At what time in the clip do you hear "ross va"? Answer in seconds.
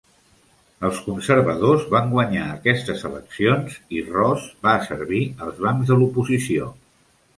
4.15-4.75